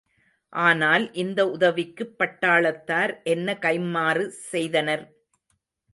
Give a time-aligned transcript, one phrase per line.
[0.53, 5.05] ஆனால் இந்த உதவிக்குப் பட்டாளத்தார் என்ன கைம்மாறு செய்தனர்?